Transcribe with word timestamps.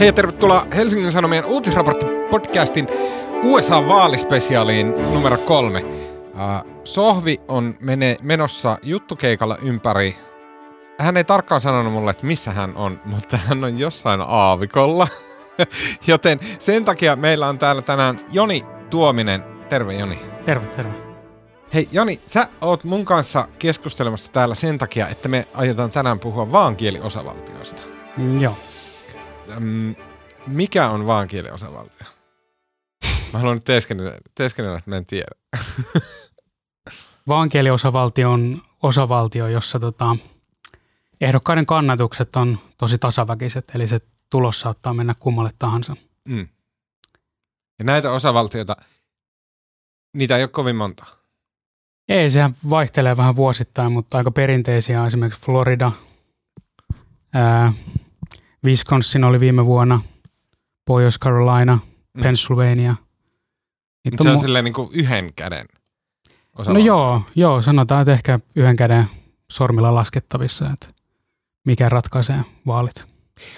Hei 0.00 0.08
ja 0.08 0.12
tervetuloa 0.12 0.66
Helsingin 0.76 1.12
Sanomien 1.12 1.44
uutisraportti-podcastin 1.44 2.88
USA-vaalispesiaaliin 3.42 4.94
numero 5.12 5.36
kolme. 5.38 5.84
Sohvi 6.84 7.40
on 7.48 7.74
mene, 7.80 8.16
menossa 8.22 8.78
juttukeikalla 8.82 9.56
ympäri. 9.62 10.16
Hän 10.98 11.16
ei 11.16 11.24
tarkkaan 11.24 11.60
sanonut 11.60 11.92
mulle, 11.92 12.10
että 12.10 12.26
missä 12.26 12.50
hän 12.50 12.76
on, 12.76 13.00
mutta 13.12 13.36
hän 13.36 13.64
on 13.64 13.78
jossain 13.78 14.20
aavikolla. 14.26 15.08
Joten 16.06 16.40
sen 16.58 16.84
takia 16.84 17.16
meillä 17.16 17.48
on 17.48 17.58
täällä 17.58 17.82
tänään 17.82 18.20
Joni 18.32 18.64
Tuominen. 18.90 19.44
Terve 19.68 19.94
Joni. 19.94 20.18
Terve, 20.44 20.66
terve. 20.66 20.92
Hei 21.74 21.88
Joni, 21.92 22.20
sä 22.26 22.48
oot 22.60 22.84
mun 22.84 23.04
kanssa 23.04 23.48
keskustelemassa 23.58 24.32
täällä 24.32 24.54
sen 24.54 24.78
takia, 24.78 25.08
että 25.08 25.28
me 25.28 25.46
aiotaan 25.54 25.90
tänään 25.90 26.18
puhua 26.18 26.52
vaankieliosavaltioista. 26.52 27.82
Mm, 28.16 28.40
joo. 28.40 28.56
Mikä 30.46 30.90
on 30.90 31.06
vaankieliosavaltio? 31.06 32.06
Mä 33.32 33.38
haluan 33.38 33.56
nyt 33.56 33.64
teeskennellä, 33.64 34.18
teeskennellä 34.34 34.78
että 34.78 34.90
mä 34.90 34.96
en 34.96 35.06
tiedä. 35.06 35.30
Vaankieliosavaltio 37.28 38.30
on 38.30 38.62
osavaltio, 38.82 39.48
jossa 39.48 39.80
tota, 39.80 40.16
ehdokkaiden 41.20 41.66
kannatukset 41.66 42.36
on 42.36 42.58
tosi 42.78 42.98
tasaväkiset, 42.98 43.72
eli 43.74 43.86
se 43.86 43.98
tulos 44.30 44.60
saattaa 44.60 44.94
mennä 44.94 45.14
kummalle 45.20 45.50
tahansa. 45.58 45.96
Mm. 46.28 46.48
Ja 47.78 47.84
näitä 47.84 48.12
osavaltioita, 48.12 48.76
niitä 50.16 50.36
ei 50.36 50.42
ole 50.42 50.48
kovin 50.48 50.76
monta. 50.76 51.04
Ei, 52.08 52.30
sehän 52.30 52.54
vaihtelee 52.70 53.16
vähän 53.16 53.36
vuosittain, 53.36 53.92
mutta 53.92 54.18
aika 54.18 54.30
perinteisiä 54.30 55.00
on 55.00 55.06
esimerkiksi 55.06 55.40
Florida, 55.40 55.92
ää, 57.34 57.72
Wisconsin 58.64 59.24
oli 59.24 59.40
viime 59.40 59.66
vuonna, 59.66 60.00
Pohjois-Carolina, 60.84 61.78
Mm. 62.14 62.22
Pennsylvania. 62.22 62.94
Niitä 64.04 64.22
se 64.22 64.30
on 64.30 64.36
mu- 64.36 64.40
silleen 64.40 64.64
niin 64.64 64.72
kuin 64.72 64.88
yhden 64.92 65.30
käden 65.36 65.66
No 65.72 66.34
osavaltio. 66.58 66.86
joo, 66.86 67.22
joo, 67.34 67.62
sanotaan, 67.62 68.00
että 68.02 68.12
ehkä 68.12 68.38
yhden 68.56 68.76
käden 68.76 69.04
sormilla 69.52 69.94
laskettavissa, 69.94 70.70
että 70.72 70.86
mikä 71.66 71.88
ratkaisee 71.88 72.40
vaalit. 72.66 73.04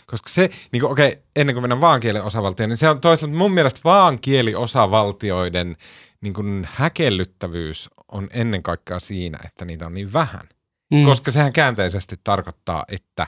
Koska 0.06 0.28
se, 0.30 0.50
niin 0.72 0.80
kuin, 0.80 0.92
okei, 0.92 1.22
ennen 1.36 1.54
kuin 1.54 1.62
mennään 1.62 1.80
vaankielen 1.80 2.24
osavaltioon, 2.24 2.68
niin 2.68 2.76
se 2.76 2.88
on 2.88 3.00
toisaalta 3.00 3.36
mun 3.36 3.52
mielestä 3.52 3.80
vaankieliosavaltioiden 3.84 5.76
niin 6.20 6.34
kuin 6.34 6.68
häkellyttävyys 6.74 7.90
on 8.12 8.28
ennen 8.32 8.62
kaikkea 8.62 9.00
siinä, 9.00 9.38
että 9.44 9.64
niitä 9.64 9.86
on 9.86 9.94
niin 9.94 10.12
vähän. 10.12 10.48
Mm. 10.90 11.04
Koska 11.04 11.30
sehän 11.30 11.52
käänteisesti 11.52 12.16
tarkoittaa, 12.24 12.84
että 12.88 13.26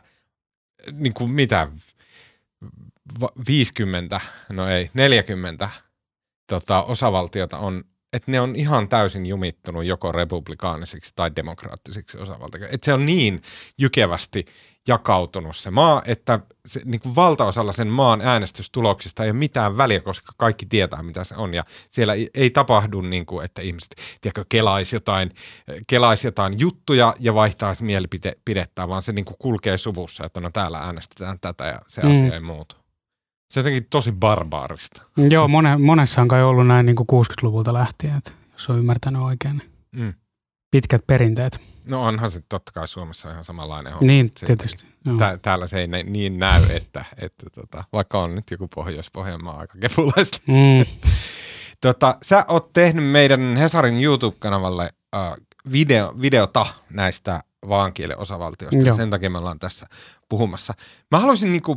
niin 0.92 1.14
kuin 1.14 1.30
mitä, 1.30 1.68
va- 3.20 3.32
50, 3.48 4.20
no 4.48 4.68
ei, 4.68 4.90
40 4.94 5.68
tota, 6.46 6.82
osavaltiota 6.82 7.58
on, 7.58 7.84
että 8.14 8.30
ne 8.30 8.40
on 8.40 8.56
ihan 8.56 8.88
täysin 8.88 9.26
jumittunut 9.26 9.84
joko 9.84 10.12
republikaanisiksi 10.12 11.12
tai 11.16 11.30
demokraattisiksi 11.36 12.18
osavaltioiksi. 12.18 12.74
Että 12.74 12.84
se 12.84 12.92
on 12.92 13.06
niin 13.06 13.42
jykevästi 13.78 14.44
jakautunut 14.88 15.56
se 15.56 15.70
maa, 15.70 16.02
että 16.06 16.40
se, 16.66 16.80
niin 16.84 17.00
kuin 17.00 17.14
valtaosalla 17.14 17.72
sen 17.72 17.88
maan 17.88 18.20
äänestystuloksista 18.20 19.24
ei 19.24 19.30
ole 19.30 19.38
mitään 19.38 19.76
väliä, 19.76 20.00
koska 20.00 20.32
kaikki 20.36 20.66
tietää, 20.66 21.02
mitä 21.02 21.24
se 21.24 21.34
on. 21.36 21.54
Ja 21.54 21.64
siellä 21.88 22.14
ei, 22.14 22.30
ei 22.34 22.50
tapahdu, 22.50 23.00
niin 23.00 23.26
kuin, 23.26 23.44
että 23.44 23.62
ihmiset 23.62 23.94
tiedätkö, 24.20 24.44
kelaisi 24.48 24.96
jotain, 24.96 25.30
kelaisi 25.86 26.26
jotain 26.26 26.60
juttuja 26.60 27.14
ja 27.20 27.34
vaihtaisi 27.34 27.84
mielipidettä, 27.84 28.88
vaan 28.88 29.02
se 29.02 29.12
niin 29.12 29.24
kuin 29.24 29.36
kulkee 29.38 29.78
suvussa, 29.78 30.24
että 30.26 30.40
no 30.40 30.50
täällä 30.50 30.78
äänestetään 30.78 31.40
tätä 31.40 31.64
ja 31.64 31.80
se 31.86 32.02
Mm. 32.02 32.10
asia 32.10 32.34
ei 32.34 32.40
muutu. 32.40 32.83
Se 33.54 33.60
on 33.60 33.64
jotenkin 33.66 33.86
tosi 33.90 34.12
barbaarista. 34.12 35.02
Joo, 35.30 35.48
mone, 35.48 35.76
monessa 35.76 36.22
on 36.22 36.28
kai 36.28 36.42
ollut 36.42 36.66
näin 36.66 36.86
niin 36.86 36.96
kuin 36.96 37.06
60-luvulta 37.12 37.74
lähtien, 37.74 38.16
että 38.16 38.30
jos 38.52 38.70
on 38.70 38.78
ymmärtänyt 38.78 39.22
oikein. 39.22 39.62
Mm. 39.92 40.14
Pitkät 40.70 41.06
perinteet. 41.06 41.60
No 41.84 42.06
onhan 42.06 42.30
se 42.30 42.40
totta 42.48 42.72
kai 42.72 42.88
Suomessa 42.88 43.30
ihan 43.30 43.44
samanlainen 43.44 43.92
homma. 43.92 44.06
Niin, 44.06 44.30
Se- 44.38 44.46
tietysti. 44.46 44.84
Tää, 45.18 45.38
täällä 45.38 45.66
se 45.66 45.80
ei 45.80 45.86
ne, 45.86 46.02
niin 46.02 46.38
näy, 46.38 46.62
että, 46.68 47.04
että 47.18 47.46
tota, 47.54 47.84
vaikka 47.92 48.22
on 48.22 48.34
nyt 48.34 48.50
joku 48.50 48.68
Pohjois-Pohjanmaa 48.74 49.58
aika 49.58 49.78
kepulaista. 49.80 50.38
Mm, 50.46 50.86
Tota, 51.80 52.18
sä 52.22 52.44
oot 52.48 52.72
tehnyt 52.72 53.10
meidän 53.10 53.56
Hesarin 53.56 54.02
YouTube-kanavalle 54.02 54.90
äh, 55.16 55.20
video, 55.72 56.14
videota 56.20 56.66
näistä 56.90 57.42
vaankielen 57.68 58.18
osavaltioista. 58.18 58.78
Ja 58.78 58.86
Joo. 58.86 58.96
sen 58.96 59.10
takia 59.10 59.30
me 59.30 59.38
ollaan 59.38 59.58
tässä 59.58 59.86
puhumassa. 60.28 60.74
Mä 61.10 61.20
haluaisin 61.20 61.52
niinku, 61.52 61.76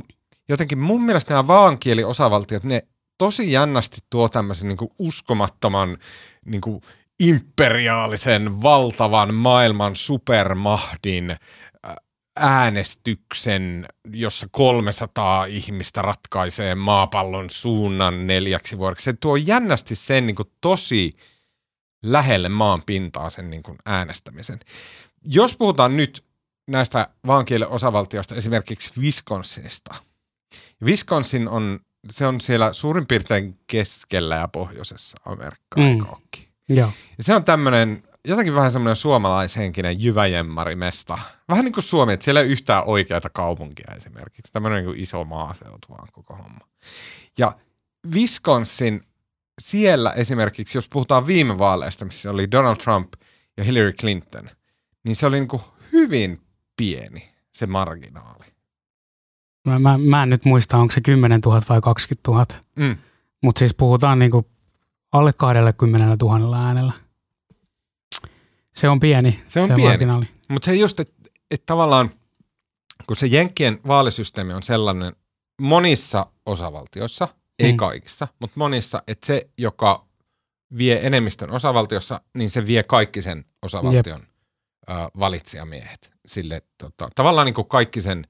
jotenkin 0.49 0.79
mun 0.79 1.03
mielestä 1.03 1.33
nämä 1.33 1.47
vaankieli 1.47 2.03
osavaltiot, 2.03 2.63
ne 2.63 2.87
tosi 3.17 3.51
jännästi 3.51 4.01
tuo 4.09 4.29
tämmöisen 4.29 4.67
niinku 4.67 4.93
uskomattoman 4.99 5.97
niinku 6.45 6.81
imperiaalisen, 7.19 8.61
valtavan 8.61 9.33
maailman 9.33 9.95
supermahdin 9.95 11.35
äänestyksen, 12.39 13.85
jossa 14.13 14.47
300 14.51 15.45
ihmistä 15.45 16.01
ratkaisee 16.01 16.75
maapallon 16.75 17.49
suunnan 17.49 18.27
neljäksi 18.27 18.77
vuodeksi. 18.77 19.03
Se 19.03 19.13
tuo 19.13 19.35
jännästi 19.35 19.95
sen 19.95 20.27
niin 20.27 20.35
kuin 20.35 20.51
tosi 20.61 21.17
lähelle 22.05 22.49
maan 22.49 22.83
pintaa 22.85 23.29
sen 23.29 23.49
niin 23.49 23.63
kuin 23.63 23.77
äänestämisen. 23.85 24.59
Jos 25.23 25.57
puhutaan 25.57 25.97
nyt 25.97 26.25
näistä 26.67 27.07
vaankielen 27.27 27.67
osavaltioista, 27.67 28.35
esimerkiksi 28.35 29.01
Wisconsinista. 29.01 29.95
Wisconsin 30.83 31.47
on, 31.49 31.79
se 32.09 32.27
on 32.27 32.41
siellä 32.41 32.73
suurin 32.73 33.07
piirtein 33.07 33.59
keskellä 33.67 34.35
ja 34.35 34.47
pohjoisessa 34.47 35.17
Amerikkaa, 35.25 35.83
Mm. 35.83 35.97
joo. 35.97 36.91
Ja 37.17 37.23
se 37.23 37.35
on 37.35 37.43
tämmöinen, 37.43 38.03
jotenkin 38.27 38.55
vähän 38.55 38.71
semmoinen 38.71 38.95
suomalaishenkinen 38.95 40.01
jyväjemmarimesta. 40.01 41.17
Vähän 41.49 41.65
niin 41.65 41.73
kuin 41.73 41.83
Suomi, 41.83 42.13
että 42.13 42.23
siellä 42.23 42.39
ei 42.39 42.45
ole 42.45 42.51
yhtään 42.51 42.83
oikeata 42.85 43.29
kaupunkia 43.29 43.93
esimerkiksi. 43.95 44.51
Tämmöinen 44.51 44.77
niin 44.77 44.85
kuin 44.85 44.99
iso 44.99 45.23
maaseutu 45.23 45.87
vaan 45.89 46.07
koko 46.11 46.35
homma. 46.35 46.67
Ja 47.37 47.55
Wisconsin, 48.13 49.01
siellä 49.61 50.11
esimerkiksi, 50.11 50.77
jos 50.77 50.89
puhutaan 50.89 51.27
viime 51.27 51.57
vaaleista, 51.57 52.05
missä 52.05 52.29
oli 52.31 52.51
Donald 52.51 52.75
Trump 52.77 53.13
ja 53.57 53.63
Hillary 53.63 53.93
Clinton, 53.93 54.49
niin 55.03 55.15
se 55.15 55.25
oli 55.25 55.39
niin 55.39 55.47
kuin 55.47 55.61
hyvin 55.93 56.41
pieni 56.77 57.29
se 57.53 57.65
marginaali. 57.65 58.45
Mä, 59.67 59.79
mä, 59.79 59.97
mä 59.97 60.23
en 60.23 60.29
nyt 60.29 60.45
muista, 60.45 60.77
onko 60.77 60.91
se 60.91 61.01
10 61.01 61.41
000 61.45 61.61
vai 61.69 61.81
20 61.81 62.31
000, 62.31 62.45
Mm. 62.75 62.97
mutta 63.43 63.59
siis 63.59 63.73
puhutaan 63.73 64.19
niin 64.19 64.31
kuin 64.31 64.45
alle 65.11 65.33
20 65.33 66.17
000 66.25 66.65
äänellä. 66.65 66.93
Se 68.75 68.89
on 68.89 68.99
pieni, 68.99 69.43
Se 69.47 69.59
on 69.61 69.67
pieni. 69.67 69.83
marginaali. 69.83 70.25
Mutta 70.49 70.65
se 70.65 70.75
just, 70.75 70.99
että 70.99 71.13
et 71.51 71.65
tavallaan, 71.65 72.11
kun 73.07 73.15
se 73.15 73.27
Jenkkien 73.27 73.79
vaalisysteemi 73.87 74.53
on 74.53 74.63
sellainen 74.63 75.13
monissa 75.61 76.25
osavaltioissa, 76.45 77.27
ei 77.59 77.71
Mm. 77.71 77.77
kaikissa, 77.77 78.27
mutta 78.39 78.53
monissa, 78.59 79.03
että 79.07 79.25
se, 79.27 79.49
joka 79.57 80.07
vie 80.77 80.99
enemmistön 81.07 81.51
osavaltiossa, 81.51 82.21
niin 82.37 82.49
se 82.49 82.67
vie 82.67 82.83
kaikki 82.83 83.21
sen 83.21 83.45
osavaltion 83.61 84.19
ö, 84.89 84.93
valitsijamiehet. 85.19 86.11
Sille, 86.25 86.61
tota, 86.77 87.09
tavallaan 87.15 87.45
niin 87.45 87.53
kuin 87.53 87.67
kaikki 87.67 88.01
sen, 88.01 88.27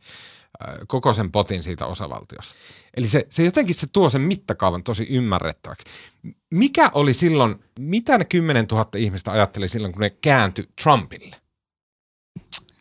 koko 0.88 1.14
sen 1.14 1.32
potin 1.32 1.64
siitä 1.64 1.86
osavaltiossa. 1.86 2.56
Eli 2.98 3.08
se, 3.08 3.28
se 3.30 3.44
jotenkin 3.44 3.76
se 3.76 3.88
tuo 3.94 4.10
sen 4.10 4.22
mittakaavan 4.22 4.84
tosi 4.84 5.08
ymmärrettäväksi. 5.10 5.86
Mikä 6.52 6.92
oli 6.94 7.14
silloin, 7.14 7.64
mitä 7.80 8.18
ne 8.18 8.26
10 8.26 8.66
000 8.72 8.86
ihmistä 8.96 9.32
ajatteli 9.32 9.68
silloin, 9.68 9.94
kun 9.94 10.02
ne 10.02 10.10
kääntyi 10.10 10.70
Trumpille? 10.84 11.36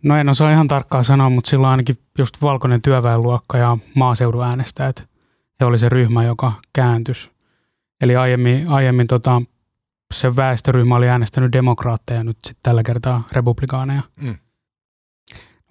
No 0.03 0.17
en 0.17 0.29
osaa 0.29 0.51
ihan 0.51 0.69
tarkkaan 0.69 1.05
sanoa, 1.05 1.31
mutta 1.31 1.51
silloin 1.51 1.71
ainakin 1.71 1.99
just 2.19 2.43
valkoinen 2.43 2.83
työväenluokka 2.83 3.59
ja 3.59 3.79
maaseudun 3.95 4.45
äänestäjät, 4.45 5.09
he 5.61 5.67
oli 5.67 5.79
se 5.79 5.89
ryhmä, 5.89 6.25
joka 6.25 6.53
kääntys. 6.73 7.31
Eli 8.01 8.17
aiemmin, 8.17 8.69
aiemmin 8.69 9.07
tota, 9.07 9.43
se 10.15 10.37
väestöryhmä 10.37 10.97
oli 10.97 11.09
äänestänyt 11.09 11.53
demokraatteja, 11.53 12.25
nyt 12.25 12.37
sitten 12.47 12.63
tällä 12.63 12.83
kertaa 12.83 13.29
republikaaneja. 13.33 14.03
Mm. 14.21 14.37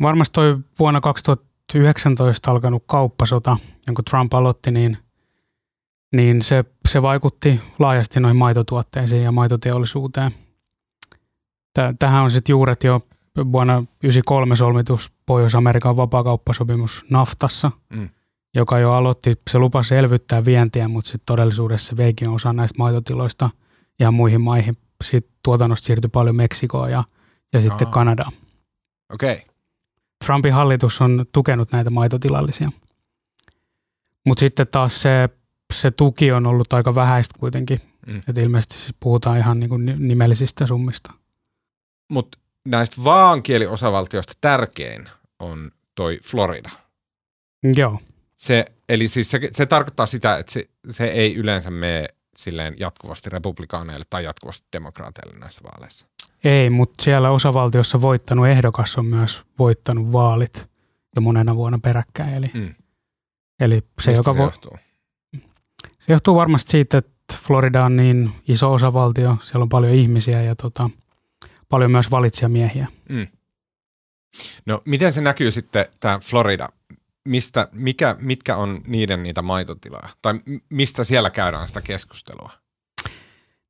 Varmasti 0.02 0.34
toi 0.34 0.57
vuonna 0.80 1.02
2019 1.83 2.51
alkanut 2.51 2.83
kauppasota, 2.86 3.57
jonka 3.88 4.04
Trump 4.10 4.33
aloitti, 4.33 4.72
niin, 4.72 4.98
niin 6.16 6.42
se, 6.42 6.66
se 6.88 7.01
vaikutti 7.01 7.62
laajasti 7.80 8.19
noihin 8.19 8.38
maitotuotteisiin 8.38 9.24
ja 9.24 9.31
maitoteollisuuteen. 9.31 10.31
Tä- 11.74 11.94
Tähän 12.00 12.24
on 12.24 12.31
sitten 12.31 12.54
juuret 12.54 12.83
jo 12.83 13.01
vuonna 13.51 13.74
1993 13.74 14.56
solmitus 14.56 15.12
Pohjois-Amerikan 15.25 15.98
vapaakauppasopimus 15.98 17.06
NAFTassa, 17.10 17.72
Mm. 17.89 18.10
joka 18.56 18.80
jo 18.80 18.94
aloitti, 18.94 19.36
se 19.51 19.60
lupasi 19.60 19.95
elvyttää 19.95 20.45
vientiä, 20.45 20.88
mutta 20.88 21.07
sitten 21.10 21.25
todellisuudessa 21.25 21.88
se 21.88 21.98
veikin 21.98 22.30
osa 22.30 22.54
näistä 22.54 22.78
maitotiloista 22.78 23.50
ja 24.00 24.12
muihin 24.12 24.42
maihin. 24.42 24.74
Siitä 25.04 25.30
tuotannosta 25.44 25.86
siirtyi 25.86 26.10
paljon 26.10 26.36
Meksikoon 26.36 26.92
ja, 26.92 27.04
ja 27.54 27.62
sitten 27.62 27.88
Aa. 27.88 27.92
Kanadaan. 27.94 28.31
Okei. 29.13 29.33
Okay. 29.33 29.55
Trumpin 30.25 30.54
hallitus 30.54 31.01
on 31.01 31.25
tukenut 31.31 31.72
näitä 31.72 31.89
maitotilallisia. 31.89 32.72
Mutta 34.25 34.39
sitten 34.39 34.68
taas 34.72 35.01
se, 35.01 35.30
se 35.74 35.92
tuki 35.92 36.31
on 36.31 36.48
ollut 36.48 36.74
aika 36.74 36.95
vähäistä 36.95 37.39
kuitenkin. 37.39 37.80
Mm. 38.07 38.18
Että 38.18 38.42
ilmeisesti 38.42 38.74
siis 38.74 38.95
puhutaan 39.00 39.38
ihan 39.38 39.60
niin 39.60 39.69
kuin 39.69 39.86
nimellisistä 39.86 40.66
summista. 40.66 41.13
Mutta 42.10 42.38
näistä 42.66 43.04
vaankieliosavaltioista 43.04 44.33
tärkein 44.42 45.10
on 45.39 45.72
toi 45.95 46.19
Florida. 46.24 46.69
Joo. 47.75 48.00
Se, 48.36 48.66
eli 48.89 49.07
siis 49.07 49.31
se, 49.31 49.39
se 49.51 49.66
tarkoittaa 49.66 50.07
sitä, 50.07 50.38
että 50.38 50.54
se, 50.54 50.69
se 50.89 51.06
ei 51.06 51.36
yleensä 51.36 51.71
mene 51.71 52.07
silleen 52.38 52.74
jatkuvasti 52.78 53.30
republikaaneille 53.30 54.06
tai 54.10 54.24
jatkuvasti 54.24 54.68
demokraateille 54.74 55.39
näissä 55.39 55.62
vaaleissa. 55.63 56.06
Ei, 56.45 56.69
mutta 56.69 57.03
siellä 57.03 57.30
osavaltiossa 57.30 58.01
voittanut 58.01 58.47
ehdokas 58.47 58.97
on 58.97 59.06
myös 59.06 59.44
voittanut 59.59 60.12
vaalit 60.12 60.69
jo 61.15 61.21
monena 61.21 61.56
vuonna 61.56 61.80
peräkkäin. 61.80 62.33
Eli, 62.33 62.51
mm. 62.53 62.75
eli 63.59 63.83
se, 64.01 64.12
Mistä 64.12 64.19
joka 64.19 64.33
se 64.33 64.38
vo- 64.38 64.42
johtuu? 64.42 64.77
se 66.00 66.13
johtuu 66.13 66.36
varmasti 66.36 66.71
siitä, 66.71 66.97
että 66.97 67.36
Florida 67.44 67.86
on 67.86 67.95
niin 67.95 68.31
iso 68.47 68.74
osavaltio, 68.74 69.38
siellä 69.44 69.63
on 69.63 69.69
paljon 69.69 69.94
ihmisiä 69.94 70.42
ja 70.42 70.56
tota, 70.56 70.89
paljon 71.69 71.92
myös 71.92 72.12
valitsijamiehiä. 72.12 72.88
Mm. 73.09 73.27
No 74.65 74.81
miten 74.86 75.13
se 75.13 75.21
näkyy 75.21 75.51
sitten 75.51 75.86
tämä 76.00 76.19
Florida? 76.19 76.69
Mistä, 77.27 77.68
mikä, 77.71 78.15
mitkä 78.19 78.56
on 78.56 78.81
niiden 78.88 79.24
niitä 79.24 79.42
maitotiloja? 79.42 80.09
Tai 80.21 80.33
mistä 80.69 81.03
siellä 81.03 81.30
käydään 81.30 81.68
sitä 81.68 81.81
keskustelua? 81.81 82.65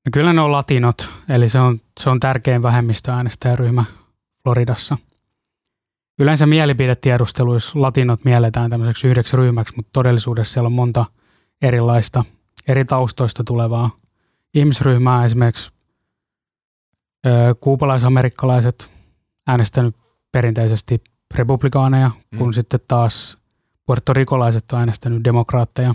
No 0.06 0.10
kyllä 0.14 0.34
ne 0.34 0.42
on 0.42 0.52
latinot, 0.52 1.10
eli 1.30 1.50
se 1.50 1.60
on, 1.60 1.80
se 2.00 2.10
on 2.10 2.20
tärkein 2.20 2.64
vähemmistöäänestäjäryhmä 2.64 3.86
Floridassa. 4.44 4.98
Yleensä 6.20 6.46
mielipidetiedusteluissa 6.46 7.82
latinot 7.82 8.26
mielletään 8.26 8.70
tämmöiseksi 8.70 9.08
yhdeksi 9.08 9.38
ryhmäksi, 9.38 9.74
mutta 9.76 9.90
todellisuudessa 9.94 10.54
siellä 10.54 10.68
on 10.68 10.74
monta 10.74 11.06
erilaista, 11.62 12.24
eri 12.68 12.86
taustoista 12.86 13.44
tulevaa 13.44 13.92
ihmisryhmää. 14.54 15.26
Esimerkiksi 15.26 15.72
ö, 17.26 17.56
kuupalaisamerikkalaiset 17.60 18.92
äänestänyt 19.48 19.96
perinteisesti 20.32 21.02
republikaaneja, 21.36 22.12
Mm. 22.32 22.38
kun 22.38 22.54
sitten 22.54 22.80
taas 22.88 23.38
puertorikolaiset 23.86 24.72
on 24.74 24.80
äänestänyt 24.80 25.24
demokraatteja. 25.24 25.92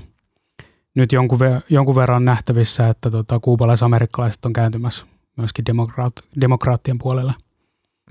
Nyt 1.00 1.12
jonkun, 1.12 1.38
ve- 1.40 1.62
jonkun 1.70 1.94
verran 1.94 2.24
nähtävissä, 2.24 2.88
että 2.88 3.10
tota, 3.10 3.40
kuupalaisamerikkalaiset 3.40 4.44
on 4.44 4.52
kääntymässä 4.52 5.06
myöskin 5.36 5.66
demokraat, 5.66 6.12
demokraattien 6.40 6.98
puolelle. 6.98 7.34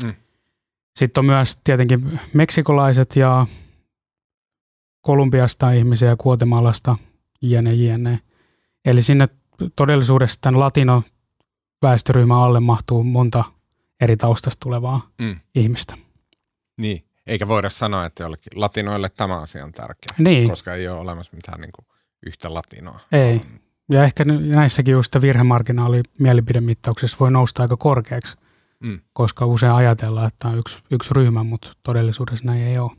Mm. 0.04 0.14
Sitten 0.96 1.22
on 1.22 1.26
myös 1.26 1.60
tietenkin 1.64 2.20
meksikolaiset 2.34 3.16
ja 3.16 3.48
Kolumbiasta 5.02 5.72
ihmisiä, 5.72 6.16
Guatemalasta, 6.16 6.96
jne, 7.42 7.74
jne. 7.74 8.20
Eli 8.86 9.02
sinne 9.02 9.28
todellisuudessa 9.76 10.42
tämän 10.42 10.60
latino 10.60 11.04
väestöryhmän 11.82 12.38
alle 12.38 12.60
mahtuu 12.60 13.04
monta 13.04 13.44
eri 14.02 14.18
taustasta 14.18 14.60
tulevaa 14.64 15.10
Mm. 15.22 15.40
ihmistä. 15.56 15.98
Niin, 16.78 17.04
eikä 17.28 17.48
voida 17.48 17.70
sanoa, 17.70 18.06
että 18.06 18.24
jollekin 18.24 18.62
latinoille 18.62 19.10
tämä 19.10 19.42
asia 19.42 19.66
on 19.66 19.72
tärkeä, 19.72 20.16
Niin, 20.18 20.50
koska 20.50 20.74
ei 20.74 20.88
ole 20.88 21.00
olemassa 21.00 21.36
mitään 21.36 21.62
niin 21.62 21.72
kuin 21.72 21.86
yhtä 22.26 22.54
latinoa. 22.54 23.00
Ei. 23.12 23.42
Ja 23.90 24.04
ehkä 24.04 24.26
näissäkin 24.56 24.92
just 24.92 25.16
virhemarginaali 25.22 26.02
mielipidemittauksessa 26.20 27.18
voi 27.20 27.32
nousta 27.32 27.62
aika 27.62 27.78
korkeaksi, 27.78 28.38
Mm. 28.84 29.00
koska 29.14 29.46
usein 29.46 29.72
ajatellaan, 29.72 30.28
että 30.28 30.48
on 30.48 30.58
yksi, 30.58 30.80
yksi 30.92 31.10
ryhmä, 31.14 31.44
mutta 31.44 31.74
todellisuudessa 31.84 32.46
näin 32.46 32.62
ei 32.62 32.78
ole. 32.78 32.92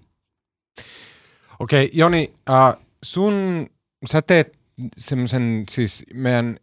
Okei, 1.61 1.91
Joni, 1.93 2.35
äh, 2.51 2.77
sun, 3.05 3.67
sä 4.07 4.23
teet 4.23 4.59
semmoisen 4.99 5.65
siis 5.71 6.05
meidän 6.15 6.57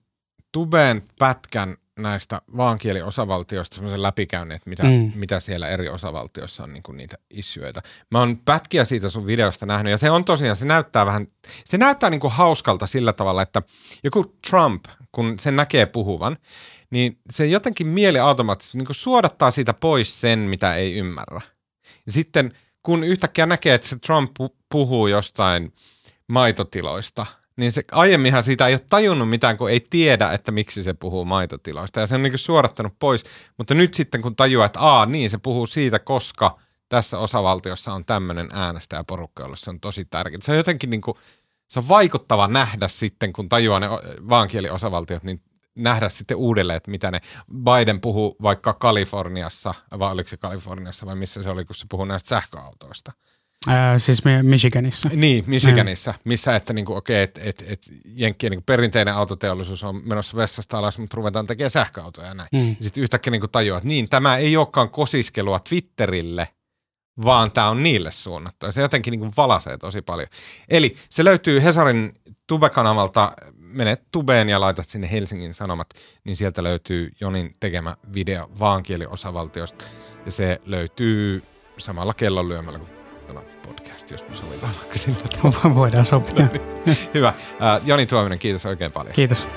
tubeen 0.52 1.04
pätkän 1.20 1.78
näistä 1.98 2.42
vaankieliosavaltioista 2.58 3.76
semmoisen 3.76 4.02
läpikäynnin, 4.02 4.56
että 4.56 4.70
mitä, 4.70 4.84
mm. 4.84 5.12
Mitä 5.16 5.40
siellä 5.40 5.68
eri 5.68 5.90
osavaltioissa 5.90 6.64
on 6.64 6.74
niin 6.74 6.84
kuin 6.84 6.98
niitä 6.98 7.18
issueita. 7.30 7.82
Mä 8.12 8.20
oon 8.20 8.38
pätkiä 8.46 8.86
siitä 8.86 9.10
sun 9.10 9.26
videosta 9.26 9.66
nähnyt 9.66 9.92
ja 9.92 9.98
se 9.98 10.12
on 10.12 10.26
tosiaan, 10.26 10.58
se 10.58 10.66
näyttää 10.66 11.06
vähän, 11.06 11.28
se 11.66 11.78
näyttää 11.78 12.10
niin 12.10 12.20
kuin 12.20 12.34
hauskalta 12.34 12.88
sillä 12.88 13.14
tavalla, 13.14 13.42
että 13.42 13.62
joku 14.04 14.38
Trump, 14.50 14.86
kun 15.12 15.40
se 15.40 15.52
näkee 15.52 15.86
puhuvan, 15.86 16.38
niin 16.90 17.20
se 17.30 17.46
jotenkin 17.46 17.88
mieli 17.88 18.20
automaattisesti 18.20 18.78
niin 18.78 18.86
kuin 18.86 18.96
suodattaa 18.96 19.52
siitä 19.52 19.74
pois 19.74 20.22
sen, 20.22 20.40
mitä 20.40 20.76
ei 20.76 20.94
ymmärrä. 20.94 21.42
Ja 22.06 22.12
sitten 22.12 22.54
kun 22.84 23.04
yhtäkkiä 23.04 23.46
näkee, 23.46 23.74
että 23.74 23.88
se 23.88 24.00
Trump 24.00 24.32
pu- 24.42 24.56
puhuu 24.72 25.08
jostain 25.08 25.74
maitotiloista, 26.28 27.26
niin 27.58 27.72
se 27.72 27.84
aiemminhan 27.92 28.44
siitä 28.44 28.68
ei 28.68 28.74
ole 28.74 28.86
tajunnut 28.90 29.30
mitään, 29.30 29.58
kun 29.58 29.72
ei 29.72 29.80
tiedä, 29.80 30.32
että 30.32 30.52
miksi 30.52 30.84
se 30.84 30.94
puhuu 30.94 31.26
maitotiloista. 31.26 32.00
Ja 32.00 32.08
se 32.08 32.16
on 32.16 32.24
niin 32.24 32.38
suorattanut 32.38 32.94
pois. 33.00 33.24
Mutta 33.58 33.74
nyt 33.74 33.94
sitten 33.94 34.22
kun 34.22 34.36
tajuaa, 34.36 34.66
että 34.66 34.80
aa, 34.80 35.06
niin 35.06 35.30
se 35.30 35.38
puhuu 35.38 35.68
siitä, 35.68 36.00
koska 36.00 36.60
tässä 36.90 37.20
osavaltiossa 37.20 37.94
on 37.94 38.06
tämmöinen 38.06 38.50
äänestäjäporukka, 38.54 39.44
jolle 39.44 39.56
se 39.56 39.70
on 39.70 39.80
tosi 39.80 40.06
tärkeää. 40.06 40.42
Se 40.42 40.52
on 40.52 40.58
jotenkin 40.58 40.90
niin 40.90 41.02
kuin, 41.02 41.18
se 41.68 41.80
on 41.80 41.88
vaikuttava 41.88 42.48
nähdä 42.48 42.88
sitten, 42.88 43.34
kun 43.34 43.50
tajuaa 43.50 43.80
ne 43.80 43.88
vaankieliosavaltiot, 44.30 45.24
niin 45.24 45.42
nähdä 45.76 46.10
sitten 46.10 46.38
uudelleen, 46.38 46.78
että 46.78 46.92
mitä 46.92 47.12
ne, 47.12 47.22
Biden 47.64 48.02
puhuu 48.02 48.36
vaikka 48.42 48.74
Kaliforniassa, 48.74 49.74
vai 50.00 50.12
oliko 50.12 50.30
se 50.30 50.38
Kaliforniassa 50.38 51.06
vai 51.06 51.16
missä 51.16 51.44
se 51.44 51.50
oli, 51.50 51.66
kun 51.66 51.76
se 51.76 51.86
puhuu 51.90 52.06
näistä 52.06 52.30
sähköautoista. 52.30 53.12
Ää, 53.68 54.00
siis 54.00 54.26
Mi- 54.26 54.44
Michiganissa. 54.44 55.10
Niin, 55.14 55.44
Michiganissa, 55.48 56.14
missä 56.24 56.56
että 56.56 56.74
niinku, 56.74 56.96
okei, 56.96 57.24
että 57.24 57.42
et, 57.44 57.64
et 57.68 57.82
Jenkkien 58.06 58.52
niinku 58.52 58.64
perinteinen 58.66 59.14
autoteollisuus 59.14 59.84
on 59.84 60.02
menossa 60.06 60.38
vessasta 60.38 60.78
alas, 60.78 61.00
mutta 61.00 61.18
ruvetaan 61.18 61.48
tekemään 61.48 61.72
sähköautoja 61.72 62.28
ja 62.28 62.34
näin. 62.34 62.50
Mm. 62.54 62.76
Sitten 62.80 63.04
yhtäkkiä 63.04 63.32
niinku 63.32 63.48
tajuaa, 63.48 63.78
että 63.78 63.88
niin, 63.88 64.10
tämä 64.10 64.38
ei 64.38 64.58
olekaan 64.58 64.90
kosiskelua 64.90 65.60
Twitterille, 65.60 66.48
vaan 67.26 67.52
tämä 67.52 67.70
on 67.70 67.84
niille 67.84 68.12
suunnattu. 68.12 68.66
Ja 68.66 68.72
se 68.72 68.82
jotenkin 68.82 69.12
niinku 69.12 69.34
valasee 69.38 69.78
tosi 69.78 70.02
paljon. 70.02 70.28
Eli 70.70 70.96
se 71.10 71.24
löytyy 71.24 71.64
Hesarin 71.64 72.14
Tube-kanavalta, 72.48 73.32
mene 73.56 73.98
Tubeen 74.12 74.50
ja 74.50 74.60
laitat 74.60 74.90
sinne 74.90 75.12
Helsingin 75.12 75.54
Sanomat, 75.54 75.88
niin 76.24 76.38
sieltä 76.38 76.64
löytyy 76.64 77.12
Jonin 77.22 77.56
tekemä 77.60 77.98
video 78.14 78.52
vaankieliosavaltiosta. 78.60 79.86
Ja 80.26 80.32
se 80.32 80.62
löytyy 80.66 81.44
samalla 81.78 82.14
kellonlyömällä 82.14 82.80
kuin 82.80 82.97
tämä 83.28 83.42
podcast, 83.68 84.12
jos 84.12 84.26
me 84.30 84.36
sovitaan 84.36 84.74
vaikka 84.78 84.98
sillä 84.98 85.18
tavalla. 85.42 85.76
Voidaan 85.76 86.06
sopia. 86.06 86.48
Hyvä. 87.14 87.28
Äh, 87.28 87.82
Joni 87.86 88.06
Tuominen, 88.06 88.40
kiitos 88.40 88.66
oikein 88.66 88.92
paljon. 88.92 89.14
Kiitos. 89.14 89.48